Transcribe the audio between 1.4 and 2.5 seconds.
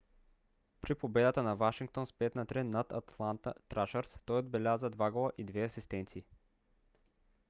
на вашингтон с 5 на